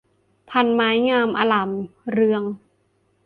[0.49, 1.69] พรรณไม้งามอร่าม
[2.11, 2.43] เรือง